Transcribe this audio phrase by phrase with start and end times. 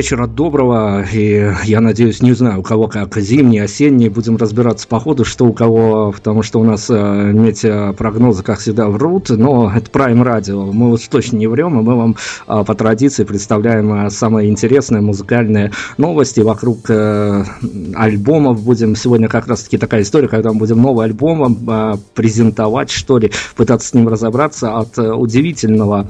[0.00, 4.98] Вечера доброго, и я надеюсь, не знаю, у кого как зимний, осенний, будем разбираться по
[4.98, 9.90] ходу, что у кого, потому что у нас э, метеопрогнозы, как всегда, врут, но это
[9.90, 12.16] Prime Radio, мы уж точно не врем, и мы вам
[12.48, 19.76] э, по традиции представляем э, самые интересные музыкальные новости вокруг альбомов, будем сегодня как раз-таки
[19.76, 24.96] такая история, когда мы будем новый альбом презентовать, что ли, пытаться с ним разобраться от
[24.96, 26.08] удивительного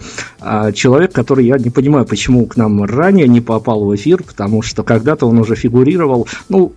[0.74, 4.82] человека, который я не понимаю, почему к нам ранее не попал в эфир, потому что
[4.82, 6.74] когда-то он уже фигурировал, ну,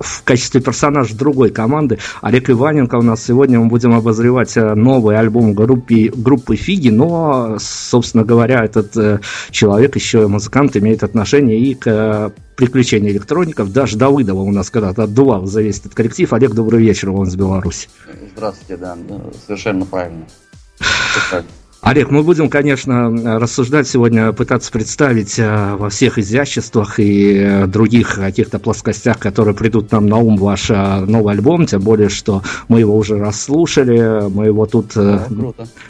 [0.00, 1.98] в качестве персонажа другой команды.
[2.22, 7.58] Олег Иваненко у нас сегодня мы будем обозревать э, новый альбом группы, группы Фиги, но,
[7.58, 9.20] собственно говоря, этот э,
[9.50, 13.72] человек еще музыкант имеет отношение и к э, приключению электроников.
[13.72, 16.32] Даже Давыдова у нас когда-то отдувал за весь этот коллектив.
[16.32, 17.88] Олег, добрый вечер, он из Беларуси.
[18.34, 18.96] Здравствуйте, да,
[19.46, 20.24] совершенно правильно.
[21.82, 28.16] Олег, мы будем, конечно, рассуждать сегодня, пытаться представить э, во всех изяществах и э, других
[28.16, 32.80] каких-то плоскостях, которые придут нам на ум ваш э, новый альбом, тем более, что мы
[32.80, 35.26] его уже расслушали, мы его тут да,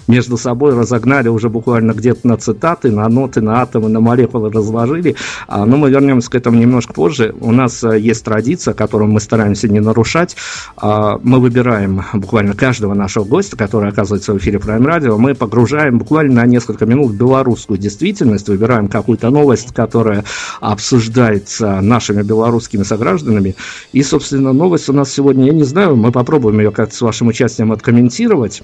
[0.07, 5.17] между собой разогнали уже буквально где-то на цитаты, на ноты, на атомы, на молекулы разложили,
[5.49, 7.35] а, но мы вернемся к этому немножко позже.
[7.41, 10.37] У нас есть традиция, которую мы стараемся не нарушать.
[10.77, 15.80] А, мы выбираем буквально каждого нашего гостя, который оказывается в эфире Prime Radio, мы погружаем
[15.81, 20.25] погружаем буквально на несколько минут белорусскую действительность, выбираем какую-то новость, которая
[20.61, 23.55] обсуждается нашими белорусскими согражданами.
[23.93, 27.29] И, собственно, новость у нас сегодня, я не знаю, мы попробуем ее как-то с вашим
[27.29, 28.63] участием откомментировать.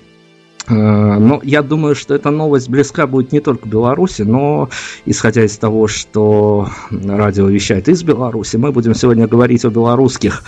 [0.69, 4.69] Э, но я думаю, что эта новость близка будет не только Беларуси, но
[5.05, 10.43] исходя из того, что радио вещает из Беларуси, мы будем сегодня говорить о белорусских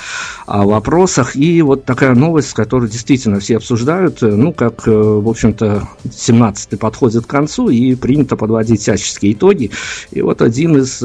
[0.46, 1.36] вопросах.
[1.36, 6.76] И вот такая новость, которую действительно все обсуждают, э, ну, как, э, в общем-то, 17-й
[6.76, 9.70] подходит к концу, и принято подводить всяческие итоги.
[10.10, 10.98] И вот один из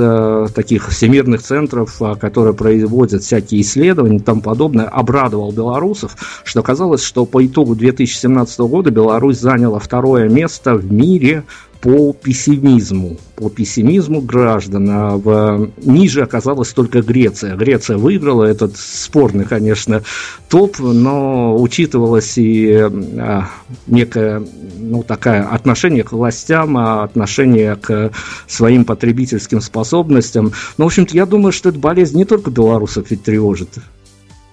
[0.54, 7.26] таких всемирных центров, которые производят всякие исследования и тому подобное, обрадовал белорусов, что казалось, что
[7.26, 11.44] по итогу 2017 года Беларусь заняла второе место в мире
[11.82, 14.88] по пессимизму, по пессимизму граждан.
[14.90, 17.58] А в, ниже оказалась только Греция.
[17.58, 20.04] Греция выиграла этот спорный, конечно,
[20.48, 23.50] топ, но учитывалось и а,
[23.88, 24.42] некое,
[24.78, 28.12] ну, такое отношение к властям, а отношение к
[28.48, 30.54] своим потребительским способностям.
[30.78, 33.80] Ну, в общем-то, я думаю, что эта болезнь не только белорусов ведь тревожит.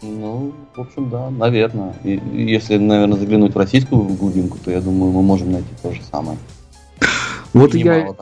[0.02, 1.94] Ну, в общем, да, наверное.
[2.04, 6.00] И, если, наверное, заглянуть в российскую глубинку, то я думаю, мы можем найти то же
[6.10, 6.38] самое.
[7.52, 8.14] Вот я,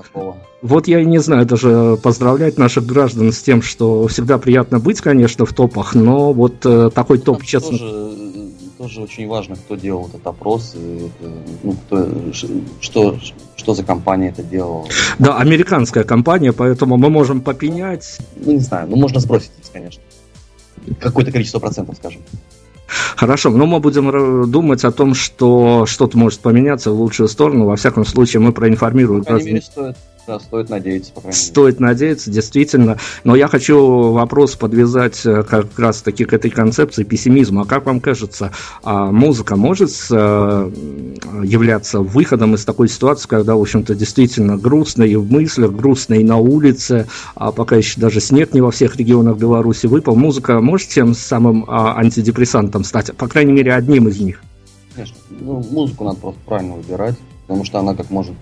[0.63, 5.03] вот я и не знаю даже поздравлять наших граждан с тем, что всегда приятно быть,
[5.03, 7.77] конечно, в топах, но вот э, такой топ, Там честно...
[7.79, 8.19] Тоже,
[8.79, 11.11] тоже очень важно, кто делал этот опрос, и,
[11.63, 12.09] ну, кто,
[12.81, 13.19] что,
[13.57, 14.87] что за компания это делала.
[15.19, 18.19] Да, американская компания, поэтому мы можем попенять.
[18.37, 20.01] Ну, не знаю, ну можно сбросить, конечно
[21.00, 22.23] какое-то количество процентов, скажем.
[23.17, 27.67] Хорошо, но мы будем думать о том, что что-то может поменяться в лучшую сторону.
[27.67, 29.25] Во всяком случае, мы проинформируем.
[29.25, 29.96] По крайней мере, стоит
[30.39, 31.47] стоит надеяться, по крайней мере.
[31.47, 32.99] Стоит надеяться, действительно.
[33.25, 37.63] Но я хочу вопрос подвязать э, как раз-таки к этой концепции пессимизма.
[37.63, 38.53] А как вам кажется,
[38.83, 40.71] а музыка может э,
[41.43, 46.25] являться выходом из такой ситуации, когда, в общем-то, действительно грустно и в мыслях, грустно и
[46.25, 50.17] на улице, а пока еще даже снег не во всех регионах Беларуси выпал.
[50.17, 54.43] Музыка может тем самым а, антидепрессантом стать, по крайней мере, одним из них?
[54.95, 55.17] Конечно.
[55.31, 57.15] Ну, музыку надо просто правильно выбирать,
[57.47, 58.35] потому что она как может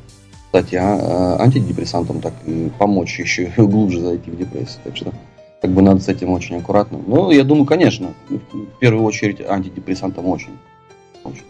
[0.46, 4.80] кстати, а, а, антидепрессантам так и помочь еще глубже зайти в депрессию.
[4.84, 5.12] Так что
[5.60, 6.98] как бы надо с этим очень аккуратно.
[7.06, 10.56] Но я думаю, конечно, в первую очередь антидепрессантам очень.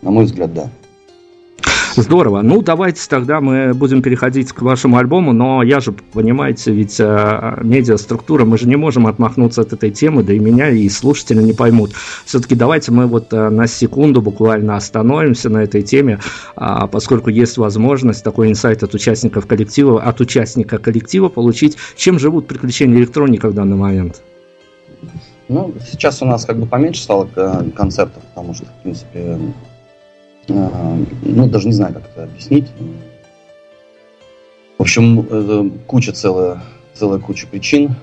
[0.00, 0.70] На мой взгляд, да.
[1.96, 2.42] Здорово.
[2.42, 7.58] Ну, давайте тогда мы будем переходить к вашему альбому, но я же, понимаете, ведь э,
[7.62, 11.54] медиаструктура, мы же не можем отмахнуться от этой темы, да и меня, и слушатели не
[11.54, 11.92] поймут.
[12.26, 16.20] Все-таки давайте мы вот э, на секунду буквально остановимся на этой теме,
[16.56, 16.60] э,
[16.92, 22.98] поскольку есть возможность такой инсайт от участников коллектива, от участника коллектива получить, чем живут приключения
[22.98, 24.22] электроника в данный момент.
[25.48, 29.38] Ну, сейчас у нас как бы поменьше стало э, концертов, потому что, в принципе,
[30.48, 32.66] ну, даже не знаю, как это объяснить.
[34.78, 36.62] В общем, куча целая,
[36.94, 37.96] целая куча причин,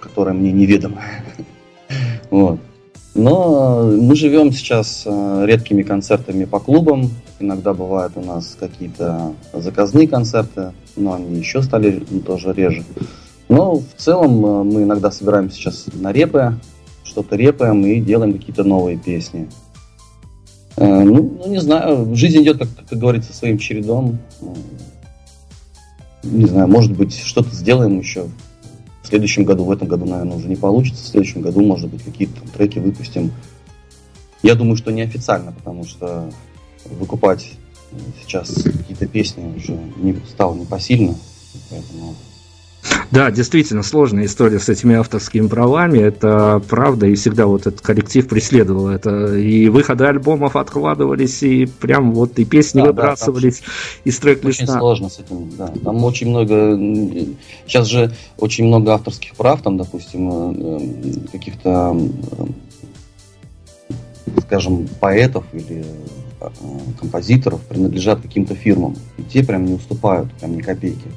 [0.00, 1.02] которые мне неведомы.
[2.30, 2.60] Вот.
[3.14, 7.10] Но мы живем сейчас э, редкими концертами по клубам.
[7.40, 12.84] Иногда бывают у нас какие-то заказные концерты, но они еще стали тоже реже.
[13.48, 16.54] Но в целом э, мы иногда собираемся сейчас на репы,
[17.02, 19.48] что-то репаем и делаем какие-то новые песни.
[20.76, 24.18] Э, ну, ну, не знаю, жизнь идет, как, как говорится, своим чередом.
[26.22, 28.28] Не знаю, может быть, что-то сделаем еще
[29.02, 29.64] в следующем году.
[29.64, 31.04] В этом году, наверное, уже не получится.
[31.04, 33.32] В следующем году, может быть, какие-то треки выпустим.
[34.42, 36.30] Я думаю, что неофициально, потому что
[36.84, 37.52] выкупать
[38.22, 41.14] сейчас какие-то песни уже не стало непосильно.
[41.70, 42.14] Поэтому
[43.10, 48.28] да, действительно сложная история с этими авторскими правами, это правда, и всегда вот этот коллектив
[48.28, 49.36] преследовал это.
[49.36, 54.64] И выходы альбомов откладывались, и прям вот и песни да, выбрасывались да, из трек-листа.
[54.64, 55.68] Очень сложно с этим, да.
[55.84, 56.76] Там очень много,
[57.66, 61.96] сейчас же очень много авторских прав, там, допустим, э, каких-то,
[63.88, 63.90] э,
[64.42, 65.84] скажем, поэтов или
[66.40, 66.48] э,
[66.98, 68.96] композиторов принадлежат каким-то фирмам.
[69.18, 71.08] И те прям не уступают, прям ни копейки.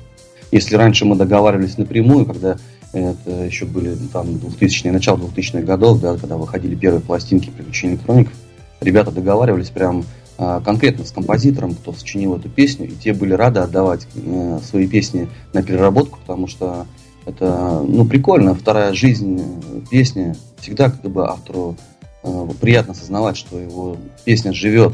[0.53, 2.57] Если раньше мы договаривались напрямую, когда
[2.91, 8.33] это еще были там 2000-е, начало 2000-х годов, да, когда выходили первые пластинки приключений электроников,
[8.79, 10.05] ребята договаривались прям,
[10.37, 14.87] а, конкретно с композитором, кто сочинил эту песню, и те были рады отдавать э, свои
[14.87, 16.85] песни на переработку, потому что
[17.25, 19.41] это ну, прикольно, вторая жизнь
[19.89, 20.35] песни.
[20.59, 21.77] Всегда как бы автору
[22.21, 24.93] э, приятно осознавать, что его песня живет.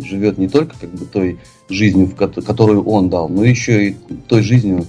[0.00, 3.96] Живет не только как бы той жизнью, в которую он дал, но еще и
[4.28, 4.86] той жизнью,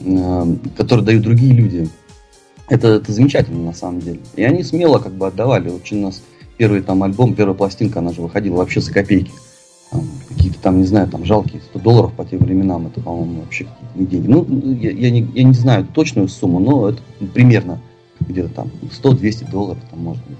[0.00, 1.88] э, которую дают другие люди.
[2.68, 4.20] Это, это замечательно на самом деле.
[4.34, 5.70] И они смело как бы отдавали.
[5.70, 6.22] Очень у нас
[6.56, 9.30] первый там альбом, первая пластинка, она же выходила вообще за копейки.
[9.90, 13.68] Там, какие-то там, не знаю, там жалкие 100 долларов по тем временам, это, по-моему, вообще
[13.94, 14.26] не деньги.
[14.26, 14.44] Ну,
[14.80, 17.00] я, я, не, я не знаю точную сумму, но это
[17.32, 17.80] примерно
[18.18, 20.38] где-то там 100-200 долларов, там, может быть.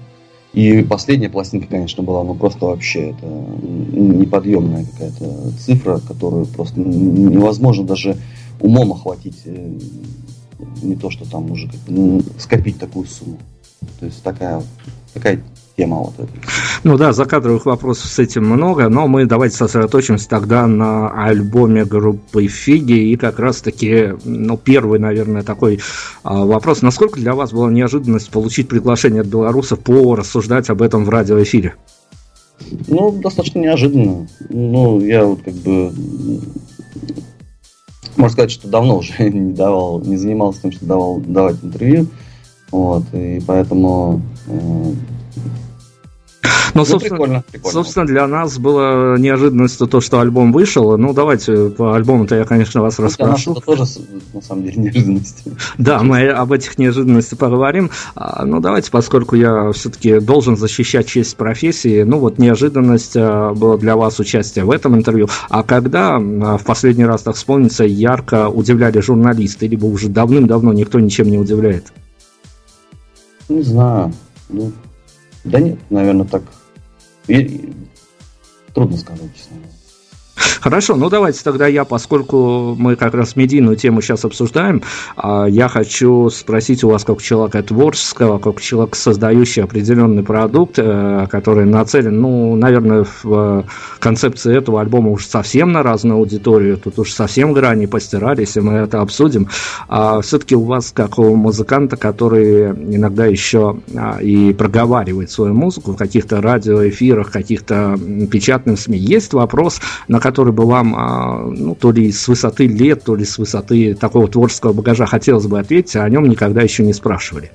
[0.57, 7.85] И последняя пластинка, конечно, была, ну, просто вообще, это неподъемная какая-то цифра, которую просто невозможно
[7.85, 8.17] даже
[8.59, 9.77] умом охватить, э,
[10.81, 11.69] не то, что там уже
[12.39, 13.37] скопить такую сумму.
[13.99, 14.63] То есть такая,
[15.13, 15.43] такая
[15.77, 16.29] тема вот эта.
[16.83, 22.47] Ну да, закадровых вопросов с этим много, но мы давайте сосредоточимся тогда на альбоме группы
[22.47, 25.79] Фиги и как раз-таки, ну, первый, наверное, такой
[26.23, 26.81] а, вопрос.
[26.81, 31.75] Насколько для вас была неожиданность получить приглашение от белорусов по рассуждать об этом в радиоэфире?
[32.87, 34.27] Ну, достаточно неожиданно.
[34.49, 35.93] Ну, я вот как бы
[38.15, 42.07] можно сказать, что давно уже не давал, не занимался тем, что давал давать интервью.
[42.71, 44.93] Вот, и поэтому э,
[46.73, 47.73] ну, ну, собственно, прикольно, прикольно.
[47.73, 50.97] собственно, для нас было неожиданностью то, что альбом вышел.
[50.97, 53.51] Ну, давайте по альбому-то я, конечно, вас ну, расспрошу.
[53.53, 53.83] Это тоже,
[54.33, 55.43] на самом деле, неожиданность.
[55.77, 57.91] Да, мы об этих неожиданностях поговорим.
[58.15, 63.77] А, ну, давайте, поскольку я все-таки должен защищать честь профессии, ну, вот неожиданность а, была
[63.77, 65.27] для вас участие в этом интервью.
[65.49, 70.99] А когда а, в последний раз, так вспомнится, ярко удивляли журналисты, либо уже давным-давно никто
[70.99, 71.93] ничем не удивляет?
[73.49, 74.13] Не знаю.
[74.49, 74.71] Ну,
[75.49, 76.43] да нет, наверное, так
[77.27, 77.73] и,
[78.73, 79.76] трудно сказать, честно говоря.
[80.61, 84.81] Хорошо, ну давайте тогда я, поскольку мы как раз медийную тему сейчас обсуждаем,
[85.15, 91.27] а, я хочу спросить у вас, как человека творческого, как человека, создающего определенный продукт, э,
[91.29, 93.65] который нацелен, ну, наверное, в
[93.99, 98.73] концепции этого альбома уж совсем на разную аудиторию, тут уж совсем грани постирались, и мы
[98.73, 99.47] это обсудим.
[99.87, 105.93] А все-таки у вас, как у музыканта, который иногда еще а, и проговаривает свою музыку
[105.93, 107.97] в каких-то радиоэфирах, каких-то
[108.31, 113.03] печатных СМИ, есть вопрос, на который бы вам, а, ну, то ли с высоты лет,
[113.03, 116.83] то ли с высоты такого творческого багажа хотелось бы ответить, а о нем никогда еще
[116.83, 117.51] не спрашивали?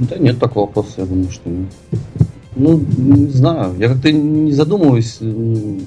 [0.00, 1.68] Да нет такого вопроса, я думаю, что нет.
[2.54, 5.18] Ну, не знаю, я как-то не задумываюсь,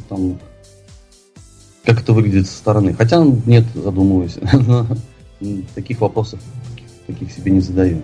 [0.10, 0.40] там,
[1.84, 2.94] как это выглядит со стороны.
[2.94, 4.38] Хотя нет, задумываюсь.
[5.76, 6.40] Таких вопросов
[7.08, 8.02] таких себе не задаю.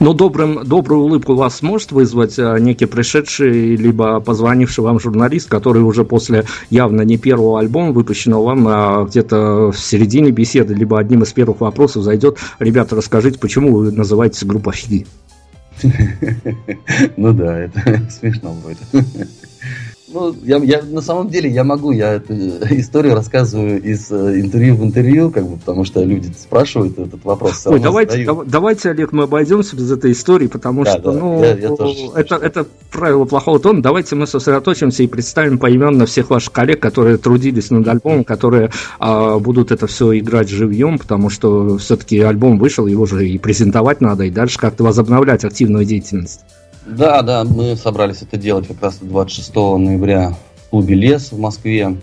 [0.00, 5.82] Но добрым, добрую улыбку вас может вызвать э, некий пришедший, либо позвонивший вам журналист, который
[5.82, 11.22] уже после явно не первого альбома, выпущенного вам, а где-то в середине беседы, либо одним
[11.22, 15.06] из первых вопросов зайдет, ребята, расскажите, почему вы называетесь группа Фиги?
[17.16, 19.06] Ну да, это смешно будет.
[20.10, 22.34] Ну, я, я на самом деле я могу, я эту
[22.70, 27.66] историю рассказываю из э, интервью в интервью, как бы, потому что люди спрашивают этот вопрос.
[27.66, 31.42] Ой, давайте, да, давайте, Олег, мы обойдемся без этой истории, потому да, что, да, ну,
[31.42, 33.82] я, я тоже это, это правило плохого тона.
[33.82, 39.38] Давайте мы сосредоточимся и представим поименно всех ваших коллег, которые трудились над альбомом, которые а,
[39.38, 44.24] будут это все играть живьем, потому что все-таки альбом вышел, его же и презентовать надо,
[44.24, 46.40] и дальше как-то возобновлять активную деятельность.
[46.88, 51.98] Да, да, мы собрались это делать как раз 26 ноября в клубе «Лес» в Москве.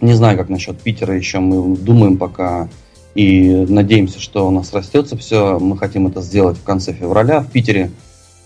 [0.00, 2.68] Не знаю, как насчет Питера еще, мы думаем пока
[3.16, 5.58] и надеемся, что у нас растется все.
[5.58, 7.90] Мы хотим это сделать в конце февраля в Питере.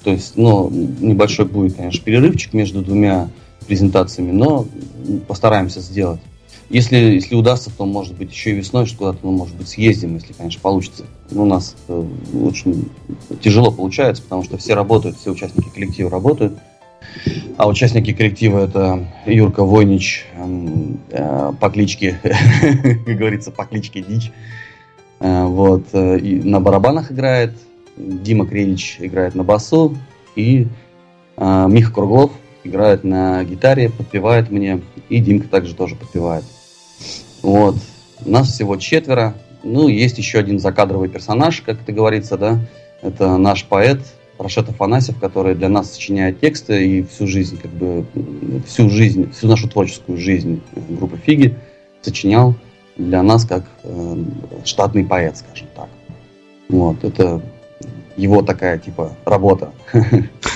[0.03, 3.29] То есть, ну, небольшой будет, конечно, перерывчик между двумя
[3.67, 4.67] презентациями, но
[5.29, 6.21] постараемся сделать.
[6.69, 10.15] Если, если удастся, то, может быть, еще и весной что куда-то, ну, может быть, съездим,
[10.15, 11.05] если, конечно, получится.
[11.31, 12.05] Ну, у нас э,
[12.43, 12.91] очень
[13.41, 16.59] тяжело получается, потому что все работают, все участники коллектива работают.
[17.57, 24.33] А участники коллектива это Юрка Войнич эм, э, по кличке, как говорится, по кличке Дичь.
[25.21, 27.53] Э, вот, э, и на барабанах играет,
[27.97, 29.97] Дима Крилич играет на басу,
[30.35, 30.67] и
[31.37, 32.33] э, Миха Круглов
[32.65, 36.45] играет на гитаре, подпевает мне, и Димка также тоже подпевает.
[37.43, 37.77] Вот.
[38.25, 39.35] Нас всего четверо.
[39.63, 42.61] Ну, есть еще один закадровый персонаж, как это говорится, да.
[43.03, 44.01] Это наш поэт
[44.39, 48.05] Рашет Афанасьев, который для нас сочиняет тексты и всю жизнь, как бы,
[48.67, 51.57] всю жизнь, всю нашу творческую жизнь группы Фиги
[52.03, 52.55] сочинял
[52.97, 54.17] для нас как э,
[54.65, 55.89] штатный поэт, скажем так.
[56.69, 57.43] Вот, это
[58.17, 59.71] его такая, типа, работа.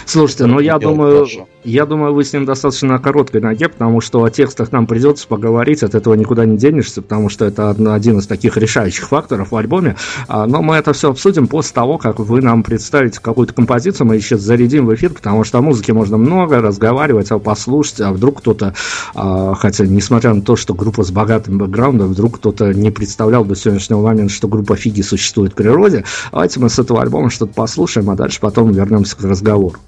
[0.06, 1.26] Слушайте, ну я думаю,
[1.62, 5.28] я думаю, вы с ним достаточно на короткой ноге, потому что о текстах нам придется
[5.28, 9.56] поговорить, от этого никуда не денешься, потому что это один из таких решающих факторов в
[9.56, 9.96] альбоме.
[10.26, 14.18] А, но мы это все обсудим после того, как вы нам представите какую-то композицию, мы
[14.20, 18.38] сейчас зарядим в эфир, потому что о музыке можно много разговаривать, а послушать, а вдруг
[18.38, 18.74] кто-то,
[19.14, 23.54] а, хотя несмотря на то, что группа с богатым бэкграундом, вдруг кто-то не представлял до
[23.54, 28.10] сегодняшнего момента, что группа Фиги существует в природе, давайте мы с этого альбома что-то послушаем,
[28.10, 29.78] а дальше потом вернемся к разговору.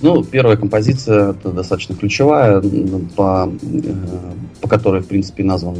[0.00, 2.62] Ну, первая композиция это достаточно ключевая,
[3.16, 3.94] по, э,
[4.60, 5.76] по которой, в принципе, назван,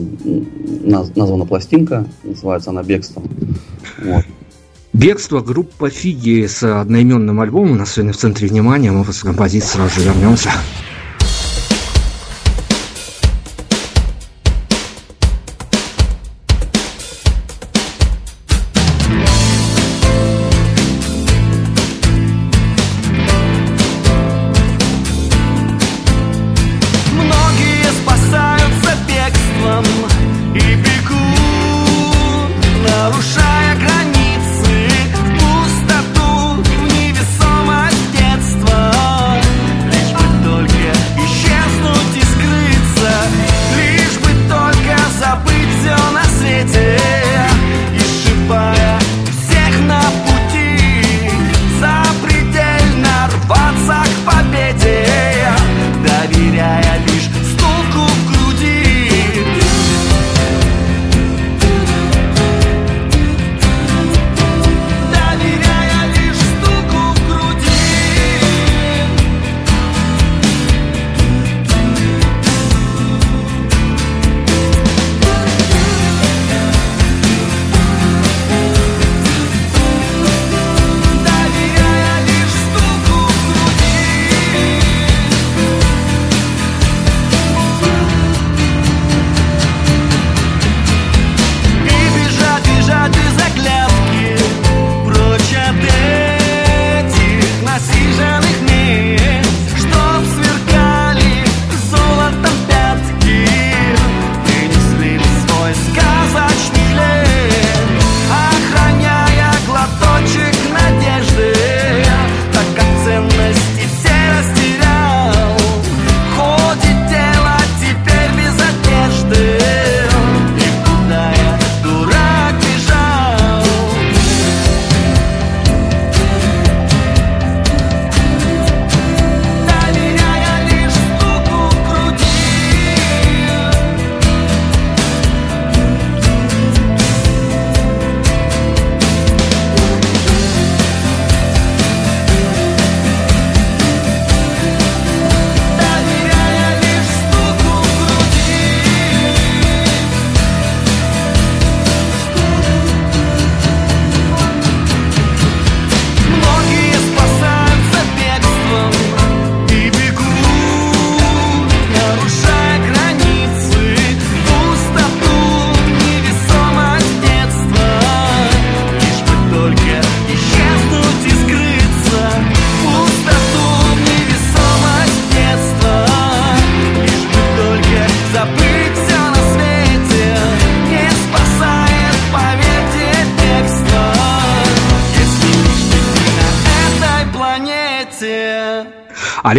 [0.85, 2.07] наз, названа пластинка.
[2.23, 3.25] Называется она «Бегством».
[4.03, 4.25] Вот.
[4.93, 8.93] Бегство, группа Фиги с одноименным альбомом у нас сегодня в центре внимания.
[8.93, 10.51] Мы после композиции сразу же вернемся.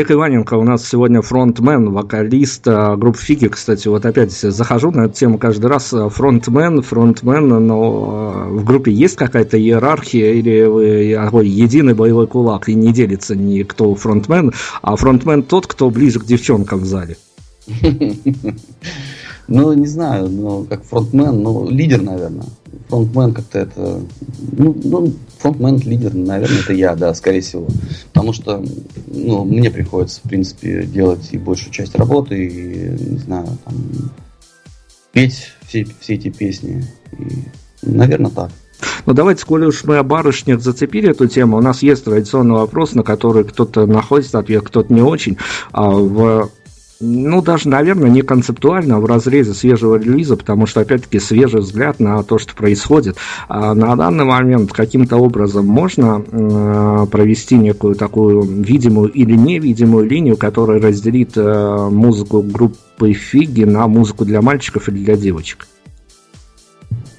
[0.06, 3.48] Олег Иваненко у нас сегодня фронтмен, вокалист э, группы Фиги.
[3.48, 5.96] Кстати, вот опять захожу на эту тему каждый раз.
[6.10, 12.76] Фронтмен, фронтмен, но э, в группе есть какая-то иерархия или вы единый боевой кулак и
[12.76, 17.18] не делится никто фронтмен, а фронтмен тот, кто ближе к девчонкам в зале?
[19.48, 22.48] Ну, не знаю, но как фронтмен, ну, лидер, наверное.
[22.90, 24.02] Фронтмен как-то это...
[24.58, 25.14] Ну, ну,
[25.46, 27.68] фронтмен, лидер, наверное, это я, да, скорее всего.
[28.12, 28.64] Потому что,
[29.08, 33.76] ну, мне приходится, в принципе, делать и большую часть работы, и, не знаю, там,
[35.12, 36.84] петь все, все эти песни.
[37.20, 37.44] И,
[37.84, 38.50] наверное, так.
[39.06, 42.94] Ну, давайте, коли уж мы о барышнях зацепили эту тему, у нас есть традиционный вопрос,
[42.94, 45.38] на который кто-то находит ответ, кто-то не очень.
[45.72, 46.50] А в
[47.00, 52.00] ну, даже, наверное, не концептуально, а в разрезе свежего релиза, потому что, опять-таки, свежий взгляд
[52.00, 53.18] на то, что происходит.
[53.50, 60.38] А на данный момент каким-то образом можно э, провести некую такую видимую или невидимую линию,
[60.38, 65.68] которая разделит э, музыку группы Фиги на музыку для мальчиков или для девочек?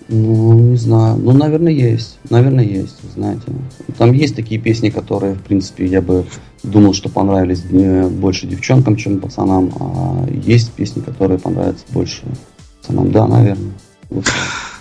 [0.08, 1.16] Ну, не знаю.
[1.16, 2.18] Ну, наверное, есть.
[2.30, 3.42] Наверное, есть, знаете.
[3.98, 6.24] Там есть такие песни, которые, в принципе, я бы
[6.62, 7.62] думал, что понравились
[8.10, 9.72] больше девчонкам, чем пацанам.
[9.80, 12.22] А есть песни, которые понравятся больше
[12.80, 13.10] пацанам.
[13.10, 13.72] Да, наверное.
[14.10, 14.24] Вот.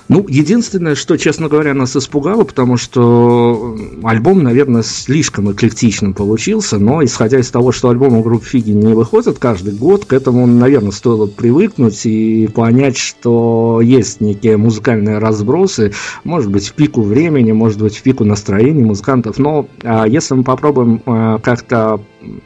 [0.08, 7.04] Ну, единственное, что, честно говоря, нас испугало, потому что альбом, наверное, слишком эклектичным получился, но
[7.04, 11.26] исходя из того, что альбомы группы Фиги не выходят каждый год, к этому, наверное, стоило
[11.26, 17.98] привыкнуть и понять, что есть некие музыкальные разбросы, может быть, в пику времени, может быть,
[17.98, 22.00] в пику настроения музыкантов, но а, если мы попробуем а, как-то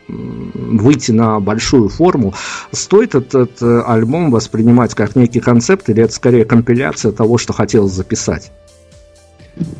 [0.07, 2.33] выйти на большую форму,
[2.71, 7.93] стоит этот э, альбом воспринимать как некий концепт или это скорее компиляция того, что хотелось
[7.93, 8.51] записать?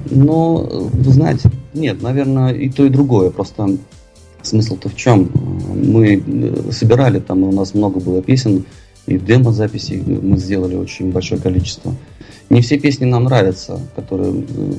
[0.09, 3.29] Ну, вы знаете, нет, наверное, и то, и другое.
[3.29, 3.77] Просто
[4.41, 5.31] смысл-то в чем?
[5.75, 8.65] Мы э, собирали, там у нас много было песен,
[9.05, 11.95] и демо-записей мы сделали очень большое количество.
[12.49, 14.73] Не все песни нам нравятся, которые э,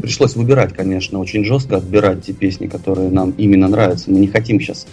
[0.00, 4.10] пришлось выбирать, конечно, очень жестко отбирать те песни, которые нам именно нравятся.
[4.10, 4.86] Мы не хотим сейчас,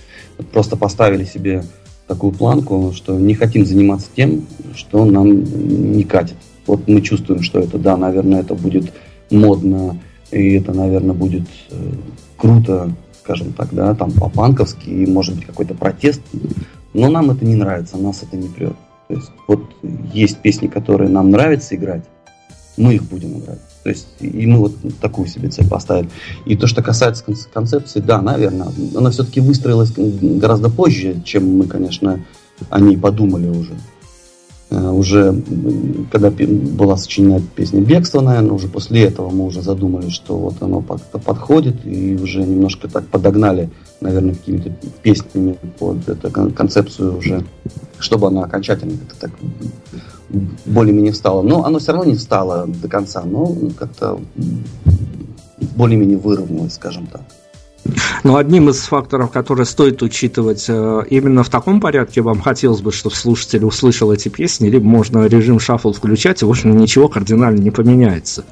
[0.51, 1.63] просто поставили себе
[2.07, 4.45] такую планку, что не хотим заниматься тем,
[4.75, 5.43] что нам
[5.93, 6.35] не катит.
[6.65, 8.93] Вот мы чувствуем, что это, да, наверное, это будет
[9.29, 9.99] модно,
[10.31, 11.75] и это, наверное, будет э,
[12.37, 16.21] круто, скажем так, да, там по-панковски, и может быть какой-то протест,
[16.93, 18.75] но нам это не нравится, нас это не прет.
[19.07, 19.63] То есть вот
[20.13, 22.03] есть песни, которые нам нравится играть,
[22.77, 23.59] мы их будем играть.
[23.83, 26.09] То есть и мы вот такую себе цель поставили.
[26.45, 32.23] И то, что касается концепции, да, наверное, она все-таки выстроилась гораздо позже, чем мы, конечно,
[32.69, 33.73] о ней подумали уже.
[34.73, 35.39] Э, уже
[36.11, 40.81] когда была сочинена песня «Бегство», наверное, уже после этого мы уже задумались, что вот оно
[40.81, 43.69] подходит, и уже немножко так подогнали,
[44.01, 47.43] наверное, какими-то песнями под эту концепцию уже,
[47.99, 49.31] чтобы она окончательно как-то так
[50.65, 51.41] более-менее встало.
[51.41, 54.19] Но оно все равно не встало до конца, но как-то
[55.75, 57.21] более-менее выровнялось, скажем так.
[58.23, 62.93] Но одним из факторов, которые стоит учитывать э, именно в таком порядке, вам хотелось бы,
[62.93, 67.59] чтобы слушатель услышал эти песни, либо можно режим шаффл включать, и, в общем, ничего кардинально
[67.59, 68.45] не поменяется.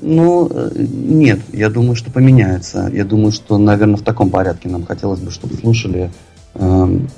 [0.00, 2.90] Ну, э, нет, я думаю, что поменяется.
[2.92, 6.10] Я думаю, что, наверное, в таком порядке нам хотелось бы, чтобы слушали
[6.54, 7.08] эм,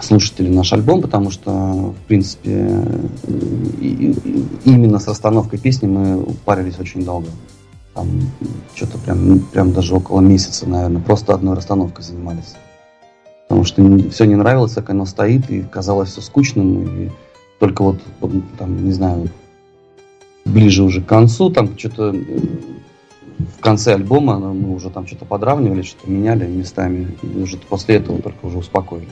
[0.00, 2.82] слушатели наш альбом, потому что, в принципе,
[4.64, 7.28] именно с расстановкой песни мы парились очень долго.
[7.94, 8.08] Там
[8.74, 12.54] что-то прям, прям даже около месяца, наверное, просто одной расстановкой занимались.
[13.48, 17.10] Потому что все не нравилось, как оно стоит, и казалось все скучным, и
[17.58, 17.98] только вот,
[18.58, 19.30] там, не знаю,
[20.44, 22.22] ближе уже к концу, там что-то э,
[23.38, 28.20] в конце альбома мы уже там что-то подравнивали, что-то меняли местами, и уже после этого
[28.20, 29.08] только уже успокоились.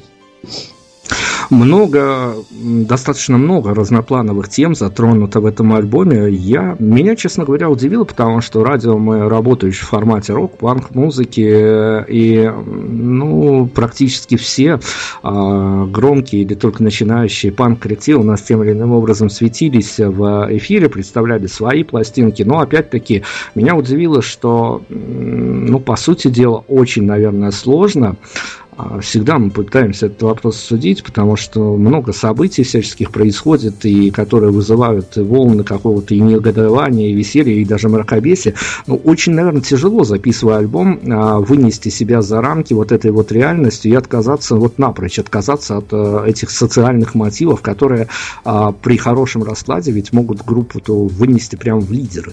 [1.51, 6.31] Много, достаточно много разноплановых тем затронуто в этом альбоме.
[6.31, 12.05] Я, меня, честно говоря, удивило, потому что радио мы работающие в формате рок, панк, музыки,
[12.09, 14.81] и ну, практически все
[15.23, 20.89] э, громкие или только начинающие панк-коллективы у нас тем или иным образом светились в эфире,
[20.89, 23.23] представляли свои пластинки, но опять-таки
[23.55, 28.17] меня удивило, что, ну, по сути дела, очень, наверное, сложно
[28.64, 28.64] а,
[29.01, 35.17] всегда мы пытаемся этот вопрос судить, потому что много событий всяческих происходит, и которые вызывают
[35.17, 38.55] волны какого-то и негодования, и веселья, и даже мракобесия.
[38.87, 43.33] Но ну, очень, наверное, тяжело, записывая альбом, а, вынести себя за рамки вот этой вот
[43.33, 48.09] реальности и отказаться вот напрочь, отказаться от э, этих социальных мотивов, которые
[48.45, 52.33] а, при хорошем раскладе ведь могут группу то вынести прямо в лидеры.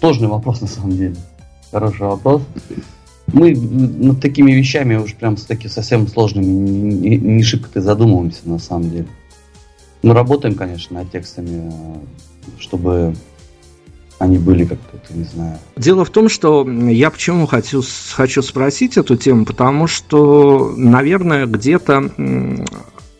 [0.00, 1.16] Сложный вопрос, на самом деле.
[1.70, 2.42] Хороший вопрос
[3.32, 8.58] мы над такими вещами уж прям с такими совсем сложными не, не шибко-то задумываемся на
[8.58, 9.06] самом деле.
[10.02, 11.72] Мы работаем, конечно, над текстами,
[12.58, 13.14] чтобы
[14.18, 15.58] они были как-то, не знаю.
[15.76, 22.10] Дело в том, что я почему хочу, хочу спросить эту тему, потому что, наверное, где-то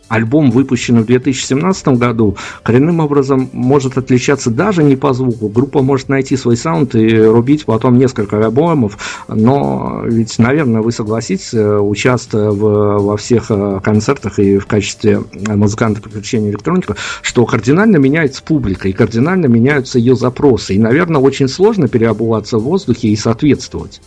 [0.09, 5.49] альбом, выпущенный в 2017 году, коренным образом может отличаться даже не по звуку.
[5.49, 11.53] Группа может найти свой саунд и рубить потом несколько альбомов, но ведь, наверное, вы согласитесь,
[11.55, 18.43] участвуя в, во всех э, концертах и в качестве музыканта приключения электроника, что кардинально меняется
[18.43, 20.75] публика и кардинально меняются ее запросы.
[20.75, 24.01] И, наверное, очень сложно переобуваться в воздухе и соответствовать.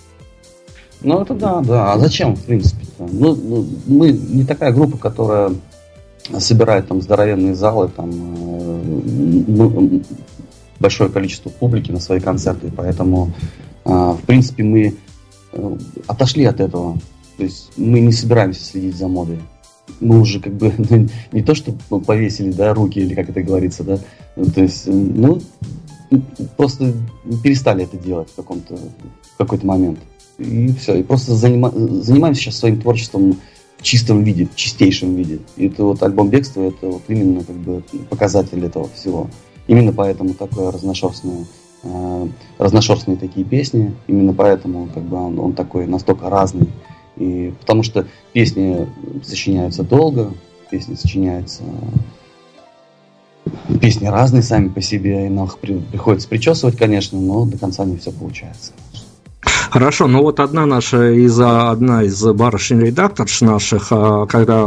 [1.04, 1.94] Ну, это да, да.
[1.94, 2.86] А зачем, в принципе?
[3.00, 5.52] Ну, ну, мы не такая группа, которая
[6.40, 10.00] собирает там здоровенные залы, там э,
[10.80, 13.32] большое количество публики на свои концерты, поэтому,
[13.86, 14.96] э, в принципе, мы
[15.54, 17.00] э, отошли от этого.
[17.38, 19.40] То есть мы не собираемся следить за модой.
[20.00, 21.74] мы уже как бы ну, не то, что
[22.06, 23.98] повесили, да, руки, или как это говорится, да,
[24.36, 25.42] то есть, ну,
[26.58, 26.94] просто
[27.44, 30.00] перестали это делать в каком-то в какой-то момент.
[30.38, 30.96] И все.
[30.96, 33.38] И просто занима, занимаемся сейчас своим творчеством
[33.82, 35.40] чистом виде, чистейшем виде.
[35.58, 39.30] И это вот альбом «Бегство» это вот именно как бы показатель этого всего.
[39.68, 41.46] Именно поэтому такое разношерстное
[41.84, 43.94] э, разношерстные такие песни.
[44.08, 46.70] Именно поэтому как бы он, он такой настолько разный.
[47.18, 48.88] И потому что песни
[49.24, 50.34] сочиняются долго,
[50.70, 51.64] песни сочиняются
[53.80, 57.98] песни разные сами по себе, и нам их приходится причесывать, конечно, но до конца не
[57.98, 58.74] все получается.
[59.72, 64.66] Хорошо, но вот одна наша из одна из барышень редакторш наших, а, когда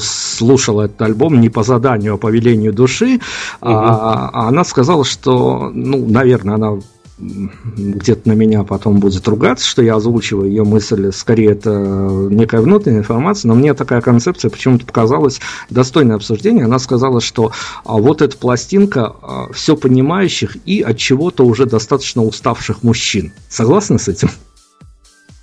[0.00, 3.18] слушала этот альбом не по заданию, а по велению души,
[3.60, 3.70] угу.
[3.70, 6.78] она сказала, что, ну, наверное, она
[7.18, 13.00] где-то на меня потом будет ругаться, что я озвучиваю ее мысль, скорее это некая внутренняя
[13.00, 16.64] информация, но мне такая концепция почему-то показалась достойной обсуждения.
[16.64, 17.52] Она сказала, что
[17.84, 23.32] а, вот эта пластинка а, все понимающих и от чего-то уже достаточно уставших мужчин.
[23.48, 24.30] Согласны с этим?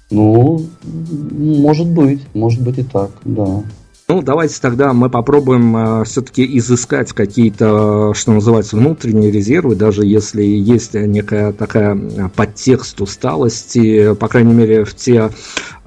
[0.09, 3.63] Ну, может быть, может быть и так, да.
[4.11, 10.43] Ну, давайте тогда мы попробуем э, все-таки изыскать какие-то, что называется, внутренние резервы, даже если
[10.43, 11.97] есть некая такая
[12.35, 15.29] подтекст усталости, по крайней мере, в те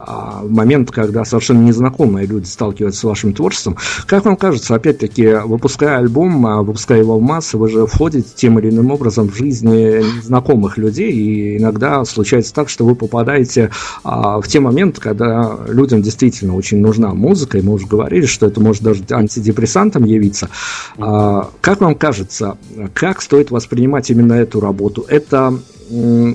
[0.07, 3.77] а, момент, когда совершенно незнакомые люди сталкиваются с вашим творчеством.
[4.07, 8.59] Как вам кажется, опять-таки, выпуская альбом, а, выпуская его в массы, вы же входите тем
[8.59, 13.71] или иным образом в жизни незнакомых людей, и иногда случается так, что вы попадаете
[14.03, 18.47] а, в те моменты, когда людям действительно очень нужна музыка, и мы уже говорили, что
[18.47, 20.49] это может даже антидепрессантом явиться.
[20.97, 22.57] Как вам кажется,
[22.93, 25.05] как стоит воспринимать именно эту работу?
[25.09, 25.59] Это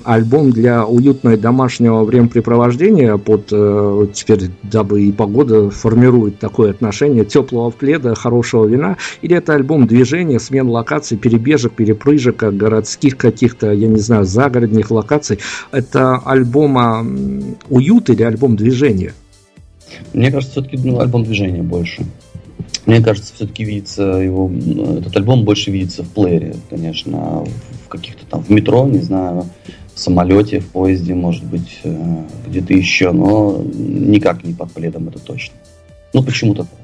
[0.04, 7.70] альбом для уютного домашнего времяпрепровождения под э, теперь, дабы и погода формирует такое отношение теплого
[7.70, 13.98] пледа, хорошего вина, или это альбом движения, смен локаций, перебежек, перепрыжек, городских каких-то, я не
[13.98, 15.38] знаю, загородных локаций.
[15.72, 19.12] Это альбом уют или альбом движения?
[20.12, 22.04] Мне кажется, все-таки ну, альбом движения больше.
[22.90, 24.50] Мне кажется, все-таки видится его,
[24.98, 27.44] этот альбом больше видится в плеере, конечно,
[27.84, 29.46] в каких-то там, в метро, не знаю,
[29.94, 35.20] в самолете, в поезде, может быть, э, где-то еще, но никак не под пледом, это
[35.20, 35.54] точно.
[36.12, 36.80] Ну, почему-то так.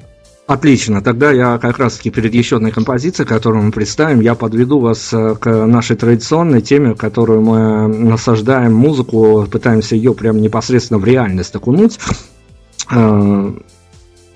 [0.47, 5.13] Отлично, тогда я как раз-таки перед еще одной композицией, которую мы представим, я подведу вас
[5.13, 11.57] э, к нашей традиционной теме, которую мы насаждаем музыку, пытаемся ее прямо непосредственно в реальность
[11.57, 11.99] окунуть.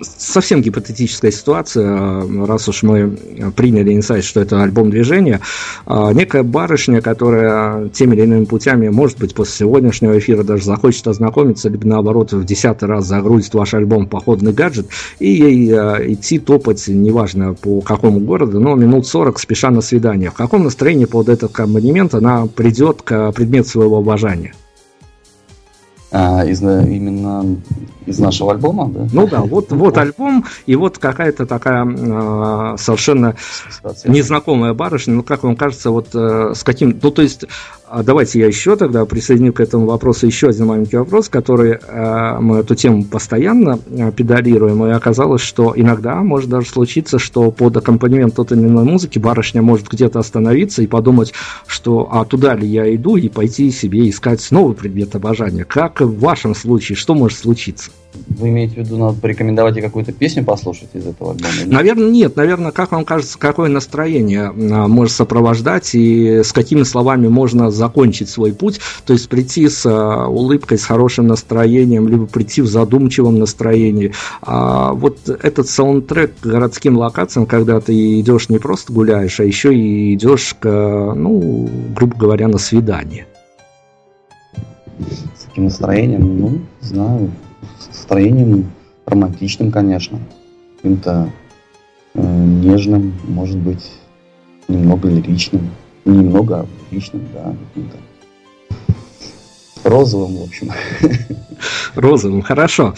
[0.03, 3.11] Совсем гипотетическая ситуация, раз уж мы
[3.55, 5.41] приняли инсайт, что это альбом движения,
[5.87, 11.07] а, некая барышня, которая теми или иными путями, может быть, после сегодняшнего эфира даже захочет
[11.07, 14.87] ознакомиться, либо наоборот в десятый раз загрузит ваш альбом «Походный гаджет»,
[15.19, 20.31] и ей а, идти топать, неважно по какому городу, но минут 40 спеша на свидание.
[20.31, 24.55] В каком настроении под этот абонемент она придет к предмету своего обожания?
[26.13, 27.45] А, из, именно
[28.07, 29.07] из нашего альбома, да?
[29.13, 33.37] Ну да, вот, вот альбом, и вот какая-то такая э, совершенно
[34.05, 36.99] незнакомая барышня, ну, как вам кажется, вот э, с каким...
[37.03, 37.45] Ну, то есть,
[37.91, 42.39] а давайте я еще тогда присоединю к этому вопросу еще один маленький вопрос, который э,
[42.41, 47.77] мы эту тему постоянно э, педалируем, и оказалось, что иногда может даже случиться, что под
[47.77, 51.33] аккомпанемент той или иной музыки барышня может где-то остановиться и подумать,
[51.67, 55.65] что а туда ли я иду, и пойти себе искать новый предмет обожания.
[55.65, 57.91] Как в вашем случае, что может случиться?
[58.13, 61.53] Вы имеете в виду, надо порекомендовать ей какую-то песню послушать из этого альбома?
[61.67, 62.37] Наверное, нет.
[62.37, 68.29] Наверное, как вам кажется, какое настроение а, может сопровождать и с какими словами можно закончить
[68.29, 68.81] свой путь?
[69.05, 74.13] То есть прийти с а, улыбкой, с хорошим настроением, либо прийти в задумчивом настроении.
[74.43, 79.75] А вот этот саундтрек к городским локациям, когда ты идешь не просто гуляешь, а еще
[79.75, 80.69] и идешь, к,
[81.15, 83.27] ну, грубо говоря, на свидание.
[85.37, 86.39] С каким настроением?
[86.39, 87.31] Ну, знаю,
[88.11, 88.73] настроением
[89.07, 90.19] романтичным, конечно,
[90.77, 91.31] каким-то
[92.15, 93.93] э, нежным, может быть,
[94.67, 95.71] немного лиричным,
[96.05, 97.97] немного а лиричным, да, каким-то
[99.85, 100.73] розовым, в общем.
[101.95, 102.95] Розовым, хорошо.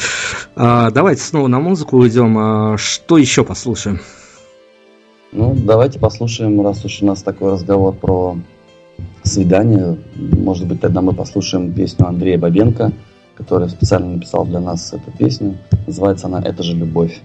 [0.56, 2.36] А, давайте снова на музыку уйдем.
[2.38, 4.00] А, что еще послушаем?
[5.30, 8.36] Ну, давайте послушаем, раз уж у нас такой разговор про
[9.22, 9.98] свидание.
[10.16, 12.92] Может быть, тогда мы послушаем песню Андрея Бабенко–
[13.42, 15.58] который специально написал для нас эту песню.
[15.86, 17.20] Называется она «Это же любовь».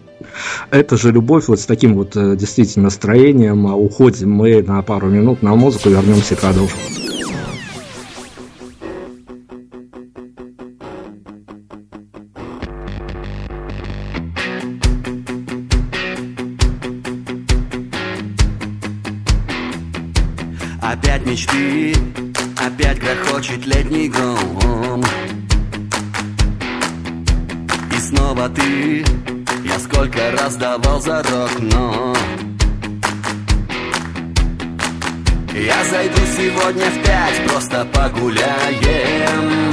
[0.72, 3.68] Это же любовь вот с таким вот э, действительно настроением.
[3.68, 6.78] А уходим мы на пару минут на музыку, вернемся к продолжим.
[20.82, 21.97] Опять мечты
[30.48, 32.16] сколько раз давал за рок, но
[35.54, 39.72] Я зайду сегодня в пять Просто погуляем.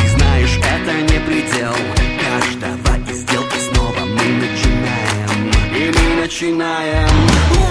[0.00, 1.74] Ты знаешь, это не предел
[2.20, 5.52] Каждого из сделки снова мы начинаем.
[5.74, 7.67] И мы начинаем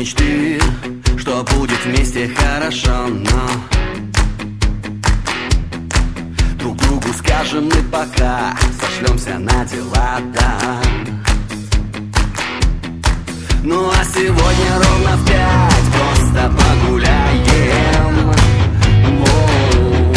[0.00, 0.58] мечты,
[1.18, 3.50] что будет вместе хорошо, но
[6.58, 10.80] Друг другу скажем мы пока, сошлемся на дела, да.
[13.62, 18.32] Ну а сегодня ровно в пять просто погуляем.
[19.18, 20.14] Воу.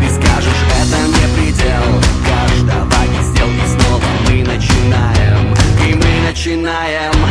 [0.00, 1.84] Ты скажешь, это не предел
[2.26, 5.54] Каждого из сделки снова мы начинаем
[5.86, 7.29] И мы начинаем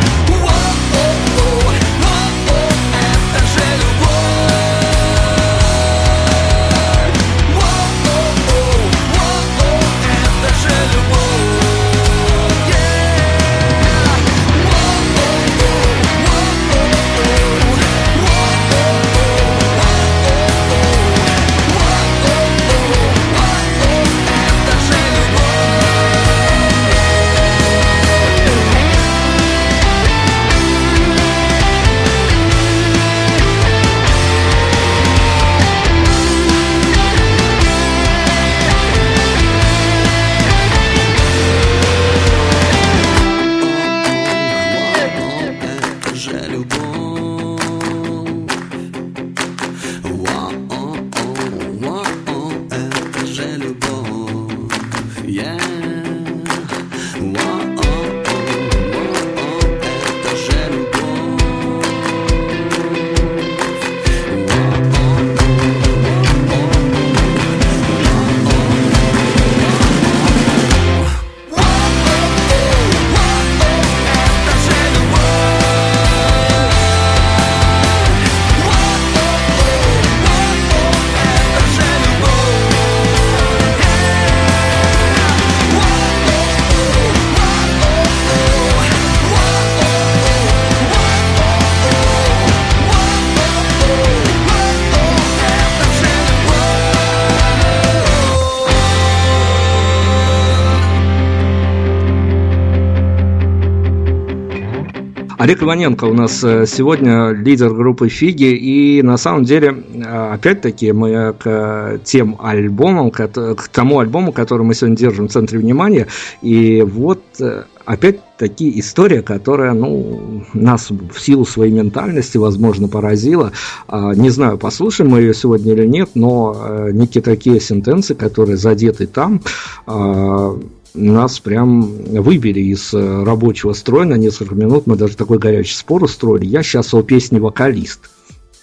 [105.50, 110.92] Олег Иваненко у нас э, сегодня лидер группы «Фиги», и на самом деле, э, опять-таки,
[110.92, 116.06] мы к тем альбомам, к тому альбому, который мы сегодня держим в центре внимания,
[116.44, 123.52] и вот э, опять-таки история, которая, ну, нас в силу своей ментальности, возможно, поразила.
[123.88, 129.08] А, не знаю, послушаем мы ее сегодня или нет, но некие такие сентенции, которые задеты
[129.08, 129.42] там,
[129.88, 130.60] а,
[130.94, 134.88] нас прям выбили из э, рабочего строя на несколько минут.
[134.88, 136.46] Мы даже такой горячий спор устроили.
[136.46, 138.10] Я сейчас у песни вокалист.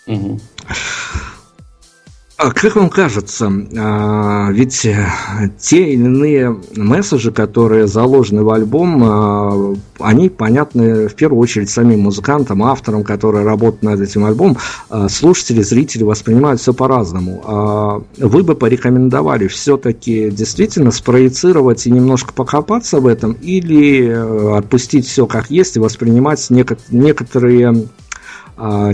[0.07, 0.41] Угу.
[2.39, 5.07] А как вам кажется, а, ведь э,
[5.59, 12.01] те или иные месседжи, которые заложены в альбом, а, они понятны в первую очередь самим
[12.01, 14.59] музыкантам, авторам, которые работают над этим альбомом.
[15.09, 18.05] Слушатели, зрители воспринимают все по-разному.
[18.19, 25.27] Вы бы порекомендовали все-таки действительно спроецировать и немножко покопаться в этом, или э, отпустить все
[25.27, 27.87] как есть и воспринимать некоторые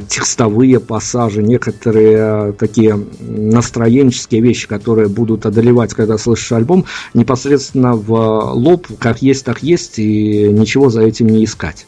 [0.09, 8.11] текстовые пассажи, некоторые а, такие настроенческие вещи, которые будут одолевать, когда слышишь альбом, непосредственно в
[8.55, 11.87] лоб, как есть, так есть, и ничего за этим не искать.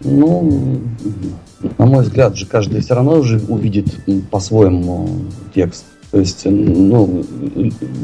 [0.00, 0.82] Ну,
[1.78, 3.86] на мой взгляд же, каждый все равно уже увидит
[4.30, 5.08] по-своему
[5.54, 5.84] текст.
[6.10, 7.24] То есть, ну,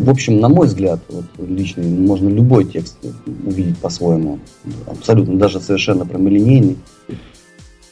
[0.02, 2.96] в общем, на мой взгляд, вот, личный, можно любой текст
[3.44, 4.40] увидеть по-своему.
[4.86, 6.78] Абсолютно, даже совершенно прямолинейный.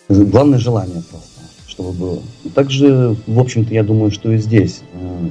[0.09, 2.23] Главное желание просто, чтобы было.
[2.55, 5.29] Также, в общем-то, я думаю, что и здесь, э,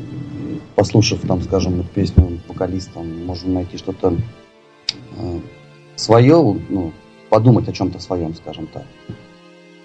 [0.76, 4.16] послушав, там, скажем, песню вокалиста, можно найти что-то
[5.18, 5.40] э,
[5.96, 6.94] свое, ну,
[7.30, 8.86] подумать о чем-то своем, скажем так.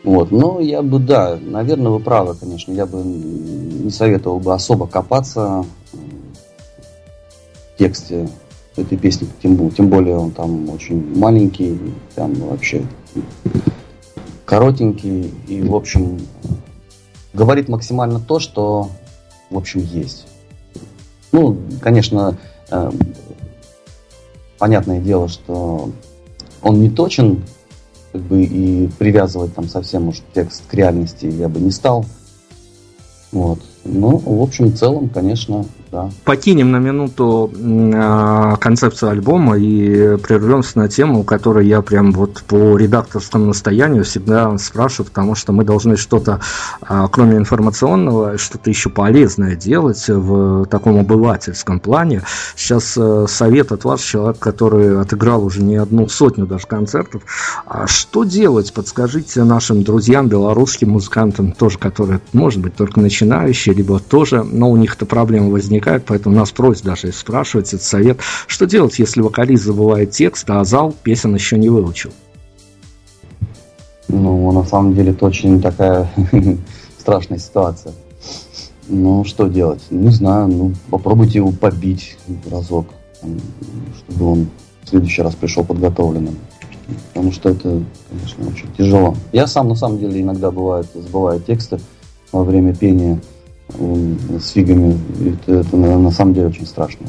[0.05, 0.31] Вот.
[0.31, 2.73] Но я бы, да, наверное, вы правы, конечно.
[2.73, 8.29] Я бы не советовал бы особо копаться в тексте
[8.77, 11.79] этой песни, тем, тем более он там очень маленький,
[12.15, 12.83] там вообще
[14.53, 16.19] коротенький и, в общем,
[17.33, 18.91] говорит максимально то, что,
[19.49, 20.27] в общем, есть.
[21.33, 22.37] Ну, конечно,
[22.71, 22.91] э,
[24.59, 25.89] понятное дело, что
[26.61, 27.43] он не точен,
[28.13, 32.05] как бы и привязывать там совсем уж текст к реальности я бы не стал.
[33.31, 33.59] Вот.
[33.85, 36.11] Ну, в общем, в целом, конечно, да.
[36.25, 42.79] Покинем на минуту э, концепцию альбома и прервемся на тему, которую я прям вот по
[42.79, 46.41] редакторскому настоянию всегда спрашиваю, потому что мы должны что-то,
[46.89, 52.23] э, кроме информационного, что-то еще полезное делать в таком обывательском плане.
[52.57, 57.23] Сейчас э, совет от вас, человек, который отыграл уже не одну сотню даже концертов.
[57.67, 58.73] А что делать?
[58.73, 64.79] Подскажите нашим друзьям, белорусским музыкантам, тоже, которые, может быть, только начинающие, либо тоже, но у
[64.79, 65.51] них-то проблема
[65.83, 68.21] возникает, поэтому нас просят даже спрашивать этот совет.
[68.47, 72.11] Что делать, если вокалист забывает текст, а зал песен еще не выучил?
[74.09, 76.11] Ну, на самом деле, это очень такая
[76.99, 77.93] страшная ситуация.
[78.89, 79.83] Ну, что делать?
[79.91, 82.17] Не знаю, ну, попробуйте его побить
[82.51, 82.87] разок,
[83.99, 84.47] чтобы он
[84.85, 86.37] в следующий раз пришел подготовленным.
[87.15, 89.15] Потому что это, конечно, очень тяжело.
[89.33, 91.79] Я сам, на самом деле, иногда бывает, забываю тексты
[92.33, 93.21] во время пения
[93.79, 94.99] с фигами.
[95.21, 97.07] Это, это на, на самом деле очень страшно.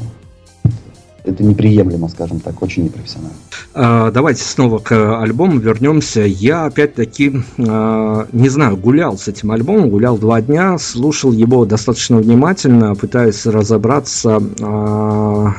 [1.24, 3.36] Это неприемлемо, скажем так, очень непрофессионально.
[3.72, 6.20] А, давайте снова к альбому вернемся.
[6.20, 12.18] Я опять-таки, а, не знаю, гулял с этим альбомом, гулял два дня, слушал его достаточно
[12.18, 15.54] внимательно, пытаясь разобраться а,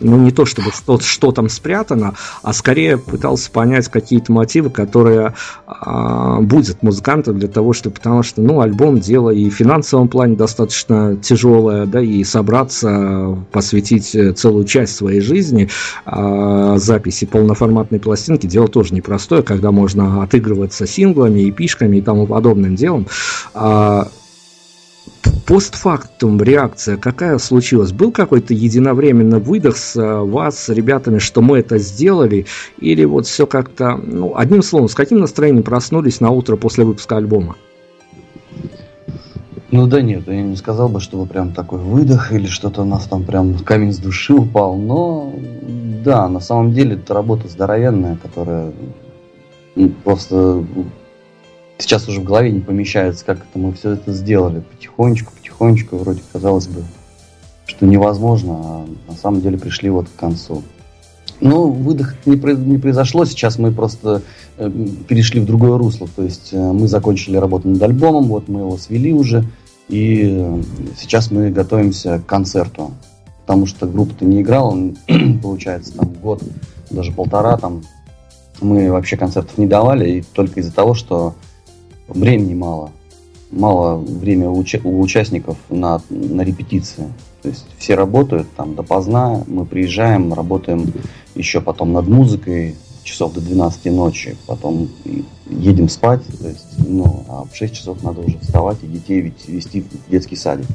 [0.00, 5.34] ну, не то чтобы что, что там спрятано, а скорее пытался понять какие-то мотивы, которые
[5.66, 10.36] а, будет музыкантом для того, чтобы, потому что, ну, альбом дело и в финансовом плане
[10.36, 15.68] достаточно тяжелое, да, и собраться, посвятить целую часть своей жизни
[16.04, 22.74] а, записи полноформатной пластинки, дело тоже непростое, когда можно отыгрываться синглами, эпишками и тому подобным
[22.74, 23.06] делом.
[23.54, 24.08] А,
[25.46, 27.92] постфактум реакция какая случилась?
[27.92, 32.46] Был какой-то единовременно выдох с э, вас, с ребятами, что мы это сделали?
[32.78, 37.16] Или вот все как-то, ну, одним словом, с каким настроением проснулись на утро после выпуска
[37.16, 37.56] альбома?
[39.72, 42.84] Ну да нет, я не сказал бы, что вы прям такой выдох или что-то у
[42.84, 45.32] нас там прям камень с души упал, но
[46.04, 48.72] да, на самом деле это работа здоровенная, которая
[50.02, 50.64] просто
[51.80, 54.60] сейчас уже в голове не помещается, как это мы все это сделали.
[54.60, 56.82] Потихонечку, потихонечку, вроде казалось бы,
[57.66, 60.62] что невозможно, а на самом деле пришли вот к концу.
[61.40, 64.22] Ну, выдох не, не произошло, сейчас мы просто
[64.58, 64.70] э,
[65.08, 66.06] перешли в другое русло.
[66.14, 69.44] То есть э, мы закончили работу над альбомом, вот мы его свели уже,
[69.88, 70.62] и э,
[70.98, 72.92] сейчас мы готовимся к концерту.
[73.46, 74.76] Потому что группа-то не играла,
[75.42, 76.42] получается, там год,
[76.90, 77.82] даже полтора там
[78.60, 81.34] мы вообще концертов не давали, и только из-за того, что
[82.10, 82.90] времени мало.
[83.50, 87.12] Мало времени у, уча- у участников на, на репетиции.
[87.42, 90.92] То есть все работают там допоздна, мы приезжаем, работаем
[91.34, 94.88] еще потом над музыкой часов до 12 ночи, потом
[95.48, 99.48] едем спать, то есть, ну, а в 6 часов надо уже вставать и детей ведь
[99.48, 100.66] вести в детский садик.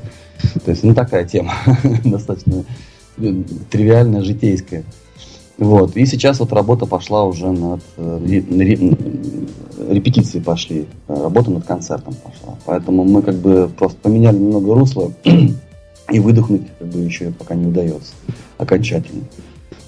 [0.65, 1.53] То есть, ну, такая тема,
[2.03, 2.65] достаточно
[3.17, 4.83] э, тривиальная, житейская.
[5.57, 5.95] Вот.
[5.95, 8.19] И сейчас вот работа пошла уже над, э,
[9.89, 12.57] репетиции пошли, работа над концертом пошла.
[12.65, 15.11] Поэтому мы как бы просто поменяли немного русло
[16.11, 18.13] и выдохнуть как бы еще пока не удается
[18.57, 19.23] окончательно.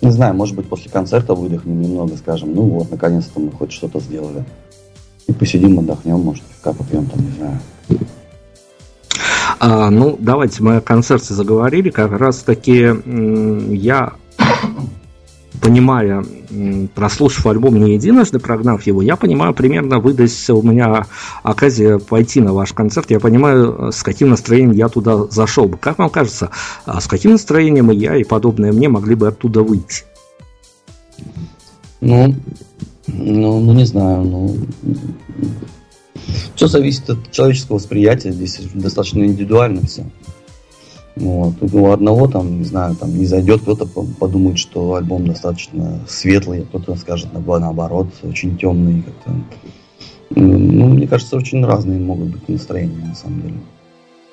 [0.01, 3.99] Не знаю, может быть после концерта выдохнем немного, скажем, ну вот, наконец-то мы хоть что-то
[3.99, 4.45] сделали.
[5.27, 7.59] И посидим, отдохнем, может, как попьем там, не знаю.
[9.59, 11.89] А, ну, давайте мы о концерте заговорили.
[11.89, 12.87] Как раз таки
[13.75, 14.13] я
[15.61, 16.23] понимая,
[16.95, 21.05] прослушав альбом не единожды, прогнав его, я понимаю примерно, выдаст у меня
[21.43, 25.77] оказия пойти на ваш концерт, я понимаю, с каким настроением я туда зашел бы.
[25.77, 26.51] Как вам кажется,
[26.85, 30.03] а с каким настроением я и подобные мне могли бы оттуда выйти?
[32.01, 32.35] Ну,
[33.07, 34.57] ну, ну не знаю, ну...
[36.55, 40.05] Все зависит от человеческого восприятия, здесь достаточно индивидуально все.
[41.19, 41.55] Вот.
[41.61, 46.95] У одного там, не знаю, там не зайдет, кто-то подумает, что альбом достаточно светлый, кто-то
[46.95, 49.03] скажет наоборот, очень темный.
[49.03, 49.31] Как-то.
[50.35, 53.55] Ну, мне кажется, очень разные могут быть настроения, на самом деле.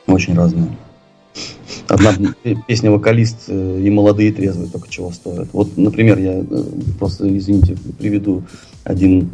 [0.07, 0.69] Очень разные.
[1.89, 2.15] Одна
[2.67, 5.49] песня вокалист э, и молодые трезвые только чего стоят.
[5.53, 6.45] Вот, например, я э,
[6.99, 8.45] просто, извините, приведу
[8.85, 9.33] один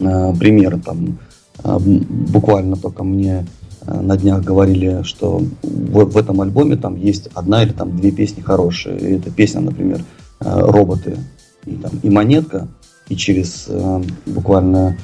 [0.00, 0.80] э, пример.
[0.80, 1.18] Там
[1.62, 3.57] А, буквально только мне э,
[4.00, 8.40] на днях говорили, что в, в этом альбоме там есть одна или там две песни
[8.40, 8.98] хорошие.
[8.98, 10.04] И эта песня, например,
[10.40, 11.16] э, «Роботы»
[11.64, 12.68] и, там, и «Монетка».
[13.08, 14.98] И через э, буквально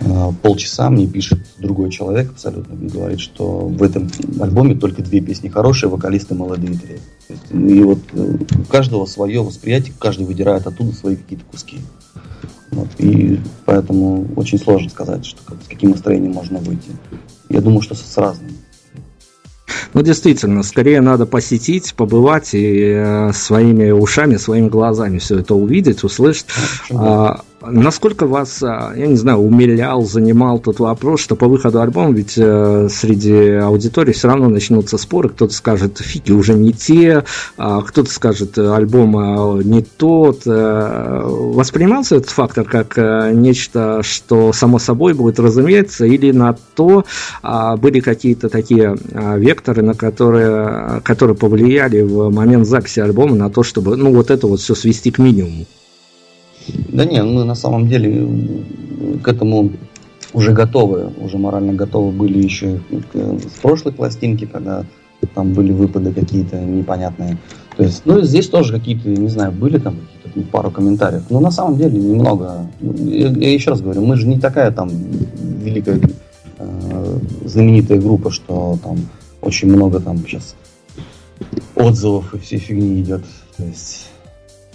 [0.00, 4.10] э, полчаса мне пишет другой человек абсолютно и говорит, что в этом
[4.40, 6.98] альбоме только две песни хорошие, вокалисты молодые три.
[7.52, 11.78] И вот э, у каждого свое восприятие, каждый выдирает оттуда свои какие-то куски.
[12.70, 16.90] Вот, и поэтому очень сложно сказать, что, с каким настроением можно выйти.
[17.48, 18.50] Я думаю, что с, с разным.
[19.94, 26.04] Ну, действительно, скорее надо посетить, побывать и э, своими ушами, своими глазами все это увидеть,
[26.04, 26.46] услышать.
[26.90, 32.12] А, Насколько вас, а, я не знаю, умилял, занимал тот вопрос, что по выходу альбома
[32.12, 37.24] ведь э, среди аудитории все равно начнутся споры, кто-то скажет, фики уже не те,
[37.56, 40.42] а кто-то скажет, альбом а, не тот.
[40.46, 47.04] Э, воспринимался этот фактор как э, нечто, что само собой будет разумеется, или на то
[47.42, 48.96] были какие-то такие
[49.36, 54.46] векторы, на которые, которые повлияли в момент записи альбома на то, чтобы ну, вот это
[54.46, 55.66] вот все свести к минимуму?
[56.88, 58.28] Да не, мы на самом деле
[59.22, 59.70] к этому
[60.32, 64.84] уже готовы, уже морально готовы были еще с прошлой пластинки, когда
[65.34, 67.38] там были выпады какие-то непонятные.
[67.76, 71.24] То есть, ну, здесь тоже какие-то, не знаю, были там какие-то пару комментариев.
[71.30, 72.66] Но на самом деле немного.
[72.80, 76.00] Я, я еще раз говорю, мы же не такая там великая
[76.58, 78.96] э, знаменитая группа, что там
[79.40, 80.56] очень много там сейчас
[81.74, 83.22] отзывов и всей фигни идет.
[83.56, 84.08] То есть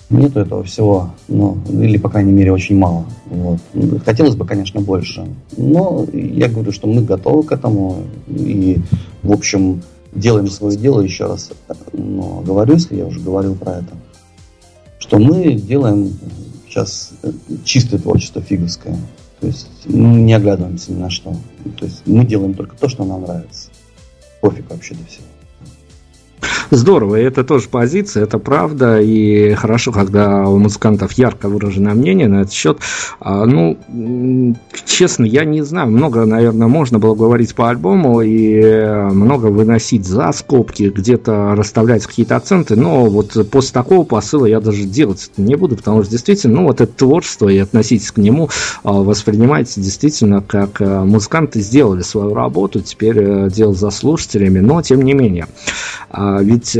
[0.10, 3.06] Нету этого всего, ну, или, по крайней мере, очень мало.
[3.26, 3.60] Вот.
[4.06, 5.28] Хотелось бы, конечно, больше.
[5.58, 8.04] Но я говорю, что мы готовы к этому.
[8.28, 8.80] И,
[9.24, 9.82] в общем,
[10.14, 11.52] делаем свое дело еще раз.
[11.94, 13.96] Но говорюсь, я уже говорил про это,
[15.00, 16.14] что мы делаем
[16.68, 17.12] сейчас
[17.64, 18.98] чистое творчество фиговское.
[19.40, 21.36] То есть мы не оглядываемся ни на что.
[21.78, 23.70] То есть мы делаем только то, что нам нравится.
[24.42, 25.26] Пофиг вообще до всего.
[26.72, 32.42] Здорово, это тоже позиция, это правда, и хорошо, когда у музыкантов ярко выраженное мнение на
[32.42, 32.80] этот счет.
[33.20, 33.78] А, ну,
[34.86, 38.62] честно, я не знаю, много, наверное, можно было говорить по альбому и
[39.12, 44.84] много выносить за скобки, где-то расставлять какие-то акценты, но вот после такого посыла я даже
[44.84, 48.50] делать это не буду, потому что действительно, ну, вот это творчество и относитесь к нему,
[48.84, 54.82] а, воспринимайте действительно как а, музыканты сделали свою работу, теперь э, дело за слушателями, но
[54.82, 55.48] тем не менее.
[56.42, 56.78] Ведь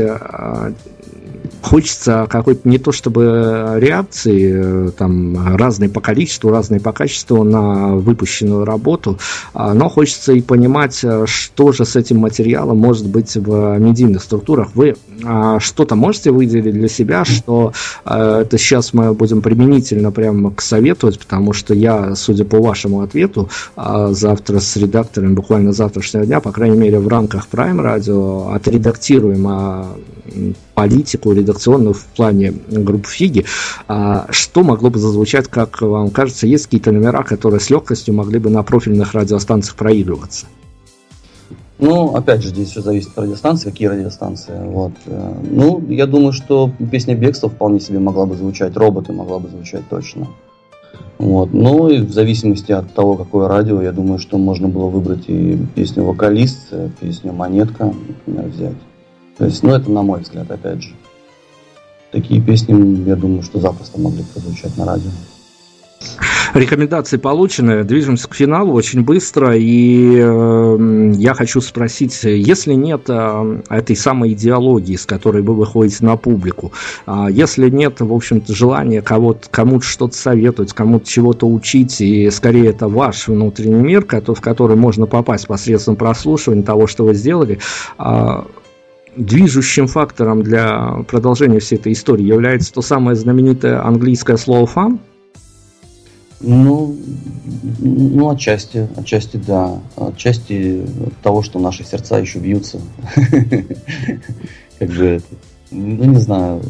[1.64, 7.96] хочется какой-то не то чтобы реакции, э, там разные по количеству, разные по качеству на
[7.96, 9.18] выпущенную работу,
[9.54, 14.22] а, но хочется и понимать, э, что же с этим материалом может быть в медийных
[14.22, 14.68] структурах.
[14.74, 17.72] Вы а, что-то можете выделить для себя, что
[18.04, 23.48] это сейчас мы будем применительно прямо к советовать, потому что я, судя по вашему ответу,
[23.76, 29.46] а, завтра с редактором, буквально завтрашнего дня, по крайней мере в рамках Prime Radio, отредактируем
[30.74, 33.44] политику редакционную в плане групп Фиги.
[33.88, 38.38] А что могло бы зазвучать, как вам кажется, есть какие-то номера, которые с легкостью могли
[38.38, 40.46] бы на профильных радиостанциях проигрываться?
[41.78, 44.54] Ну, опять же, здесь все зависит от радиостанции, какие радиостанции.
[44.64, 44.92] Вот.
[45.06, 49.48] Э, ну, я думаю, что песня «Бегство» вполне себе могла бы звучать, «Роботы» могла бы
[49.48, 50.28] звучать точно.
[51.18, 51.52] Вот.
[51.52, 55.58] Ну и в зависимости от того, какое радио, я думаю, что можно было выбрать и
[55.74, 57.92] песню «Вокалист», э, песню «Монетка»,
[58.26, 58.76] например, взять.
[59.36, 60.94] То есть, ну, это на мой взгляд, опять же.
[62.12, 65.10] Такие песни, я думаю, что запросто могли прозвучать на радио.
[66.54, 73.62] Рекомендации получены, движемся к финалу очень быстро, и э, я хочу спросить, если нет э,
[73.68, 76.72] этой самой идеологии, с которой вы выходите на публику,
[77.08, 82.68] э, если нет, в общем-то, желания кого-то, кому-то что-то советовать, кому-то чего-то учить, и скорее
[82.68, 87.58] это ваш внутренний мир, в который можно попасть посредством прослушивания того, что вы сделали,
[87.98, 88.42] э,
[89.16, 95.00] движущим фактором для продолжения всей этой истории является то самое знаменитое английское слово «фан»?
[96.40, 96.96] Ну,
[97.78, 99.80] ну, отчасти, отчасти да.
[99.96, 102.80] Отчасти от того, что наши сердца еще бьются.
[104.78, 105.26] Как же это?
[105.70, 106.60] Ну, не знаю.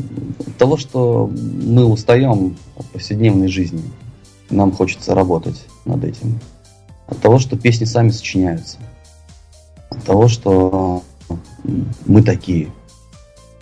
[0.47, 3.83] От того, что мы устаем от повседневной жизни.
[4.49, 6.39] Нам хочется работать над этим.
[7.09, 8.79] От того, что песни сами сочиняются.
[9.91, 11.03] От того, что
[12.07, 12.69] мы такие.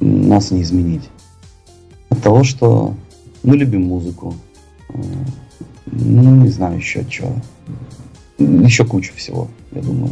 [0.01, 1.09] Нас не изменить.
[2.09, 2.95] От того, что
[3.43, 4.35] мы любим музыку.
[5.87, 7.35] Ну, не знаю еще чего.
[8.39, 10.11] Еще куча всего, я думаю.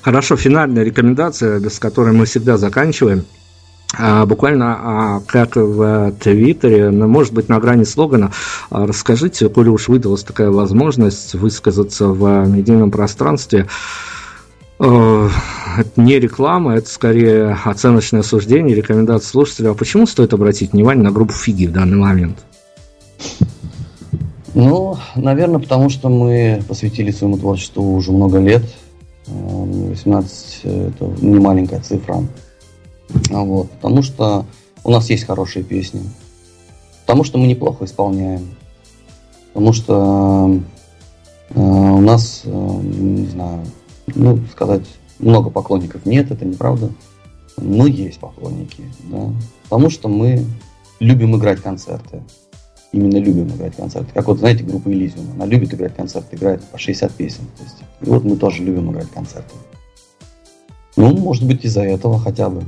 [0.00, 3.24] Хорошо, финальная рекомендация, без которой мы всегда заканчиваем.
[3.98, 8.32] а, буквально а, как в Твиттере, ну, может быть, на грани слогана.
[8.70, 13.68] А, расскажите, коли уж выдалась такая возможность высказаться в медийном пространстве,
[14.80, 15.28] э,
[15.96, 19.70] не реклама, это скорее оценочное суждение, рекомендация слушателя.
[19.70, 22.44] А почему стоит обратить внимание на группу Фиги в данный момент?
[24.54, 28.62] Ну, наверное, потому что мы посвятили своему творчеству уже много лет.
[29.26, 32.22] 18 э,– это не маленькая цифра.
[33.30, 34.44] Вот, потому что
[34.84, 36.02] у нас есть хорошие песни.
[37.02, 38.54] Потому что мы неплохо исполняем.
[39.52, 40.60] Потому что
[41.50, 43.60] э, у нас, э, не знаю,
[44.14, 44.84] ну, сказать,
[45.22, 46.90] много поклонников нет, это неправда.
[47.56, 49.30] Но есть поклонники, да.
[49.64, 50.44] Потому что мы
[51.00, 52.22] любим играть концерты.
[52.92, 54.12] Именно любим играть концерты.
[54.12, 57.44] Как вот, знаете, группа Elysium, она любит играть концерты, играет по 60 песен.
[57.56, 59.54] То есть, и вот мы тоже любим играть концерты.
[60.96, 62.62] Ну, может быть, из-за этого хотя бы.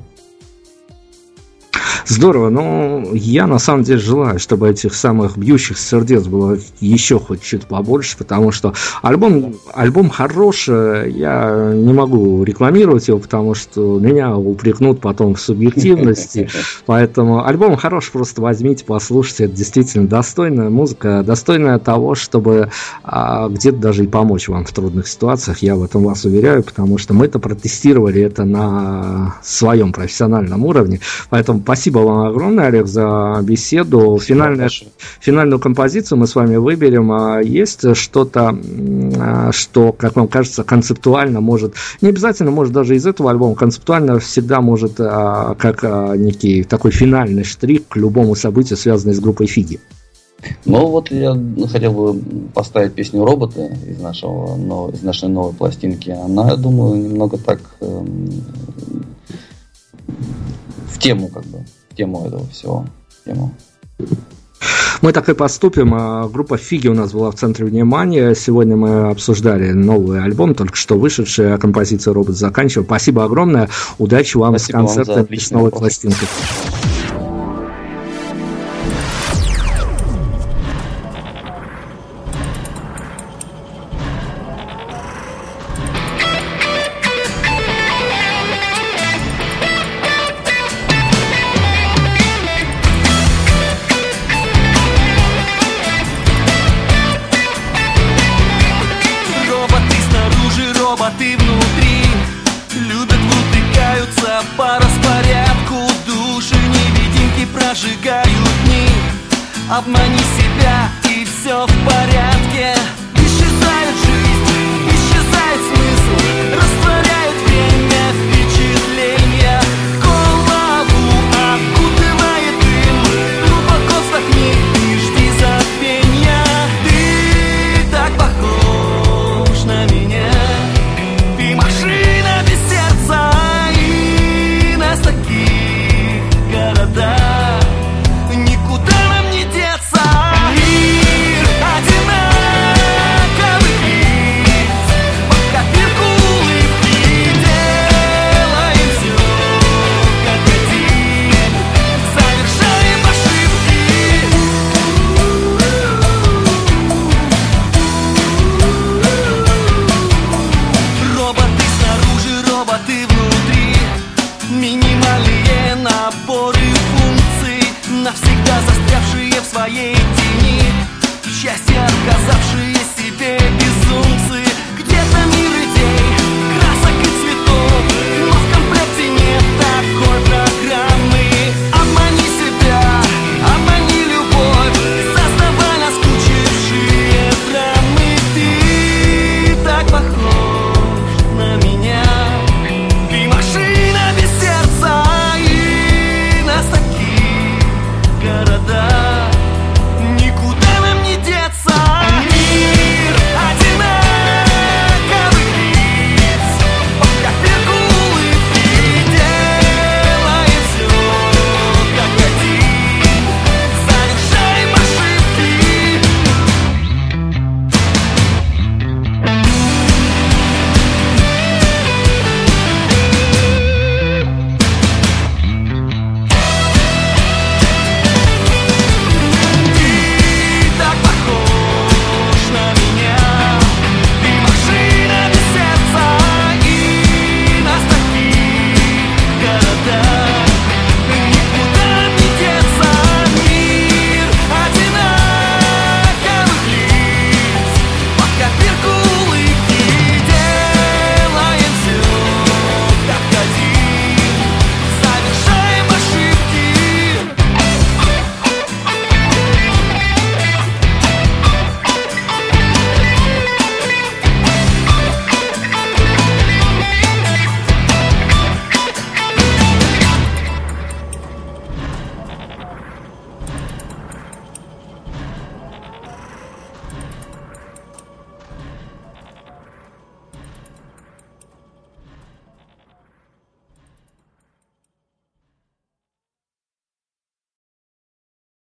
[2.06, 7.42] Здорово, но я на самом деле желаю, чтобы этих самых бьющих сердец было еще хоть
[7.42, 14.36] чуть побольше, потому что альбом, альбом хороший, я не могу рекламировать его, потому что меня
[14.36, 16.48] упрекнут потом в субъективности,
[16.86, 22.70] поэтому альбом хороший, просто возьмите, послушайте, это действительно достойная музыка, достойная того, чтобы
[23.02, 26.98] а, где-то даже и помочь вам в трудных ситуациях, я в этом вас уверяю, потому
[26.98, 31.00] что мы это протестировали это на своем профессиональном уровне,
[31.30, 34.18] поэтому спасибо Спасибо вам огромное, Олег, за беседу.
[34.18, 34.68] Финальная,
[35.20, 37.12] финальную композицию мы с вами выберем.
[37.12, 38.58] А есть что-то,
[39.16, 44.18] а, что, как вам кажется, концептуально может, не обязательно, может, даже из этого альбома, концептуально
[44.18, 45.84] всегда может, а, как
[46.18, 49.78] некий такой финальный штрих к любому событию, связанному с группой Фиги.
[50.64, 51.38] Ну вот я
[51.70, 52.20] хотел бы
[52.54, 56.10] поставить песню «Роботы» из, нашего, из нашей новой пластинки.
[56.10, 58.42] Она, я думаю, немного так эм,
[60.88, 61.64] в тему как бы
[61.96, 62.86] тему этого всего.
[63.24, 63.54] Тему.
[65.02, 65.92] Мы так и поступим.
[65.94, 68.34] А, группа Фиги у нас была в центре внимания.
[68.34, 72.86] Сегодня мы обсуждали новый альбом, только что вышедшая композиция «Робот» заканчиваем.
[72.86, 73.68] Спасибо огромное.
[73.98, 75.26] Удачи вам Спасибо с концертом
[101.14, 103.04] с новой
[104.56, 105.84] пластинкой.
[109.70, 110.33] обмани себя